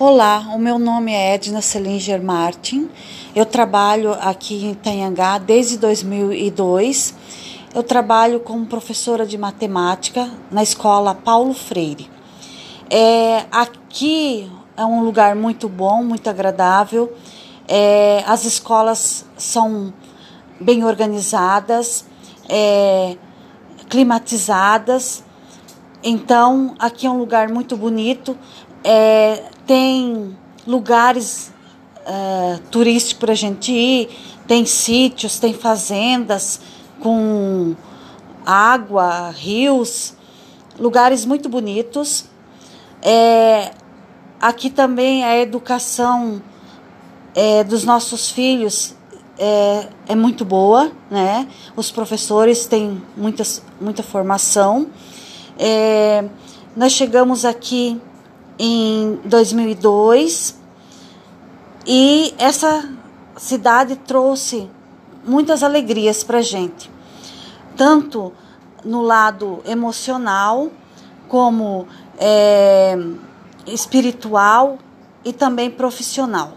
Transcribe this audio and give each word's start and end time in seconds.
Olá, 0.00 0.52
o 0.54 0.60
meu 0.60 0.78
nome 0.78 1.10
é 1.10 1.34
Edna 1.34 1.60
Selinger 1.60 2.22
Martin. 2.22 2.88
Eu 3.34 3.44
trabalho 3.44 4.12
aqui 4.12 4.66
em 4.66 4.70
Itanhangá 4.70 5.38
desde 5.38 5.76
2002. 5.76 7.16
Eu 7.74 7.82
trabalho 7.82 8.38
como 8.38 8.64
professora 8.64 9.26
de 9.26 9.36
matemática 9.36 10.30
na 10.52 10.62
escola 10.62 11.16
Paulo 11.16 11.52
Freire. 11.52 12.08
É, 12.88 13.46
aqui 13.50 14.48
é 14.76 14.84
um 14.84 15.02
lugar 15.02 15.34
muito 15.34 15.68
bom, 15.68 16.04
muito 16.04 16.30
agradável. 16.30 17.12
É, 17.66 18.22
as 18.24 18.44
escolas 18.44 19.26
são 19.36 19.92
bem 20.60 20.84
organizadas, 20.84 22.04
é, 22.48 23.16
climatizadas. 23.88 25.24
Então, 26.02 26.74
aqui 26.78 27.06
é 27.06 27.10
um 27.10 27.18
lugar 27.18 27.48
muito 27.48 27.76
bonito. 27.76 28.36
É, 28.84 29.44
tem 29.66 30.36
lugares 30.66 31.52
uh, 32.06 32.58
turísticos 32.70 33.18
para 33.18 33.32
a 33.32 33.36
gente 33.36 33.72
ir, 33.72 34.08
tem 34.46 34.64
sítios, 34.64 35.38
tem 35.38 35.52
fazendas 35.52 36.60
com 37.00 37.74
água, 38.46 39.30
rios, 39.30 40.14
lugares 40.78 41.24
muito 41.24 41.48
bonitos. 41.48 42.24
É, 43.02 43.72
aqui 44.40 44.70
também 44.70 45.24
a 45.24 45.38
educação 45.38 46.42
é, 47.34 47.62
dos 47.62 47.84
nossos 47.84 48.30
filhos 48.30 48.94
é, 49.38 49.88
é, 50.08 50.14
muito 50.14 50.44
boa, 50.44 50.90
né? 51.10 51.46
Os 51.76 51.90
professores 51.90 52.66
têm 52.66 53.00
muitas, 53.16 53.62
muita 53.80 54.02
formação. 54.02 54.88
É, 55.58 56.24
nós 56.76 56.92
chegamos 56.92 57.44
aqui 57.44 58.00
em 58.58 59.18
2002 59.24 60.56
e 61.84 62.32
essa 62.38 62.88
cidade 63.36 63.96
trouxe 63.96 64.70
muitas 65.24 65.62
alegrias 65.62 66.22
para 66.22 66.40
gente, 66.40 66.90
tanto 67.76 68.32
no 68.84 69.02
lado 69.02 69.60
emocional 69.64 70.70
como 71.28 71.88
é, 72.18 72.96
espiritual 73.66 74.78
e 75.24 75.32
também 75.32 75.70
profissional. 75.70 76.52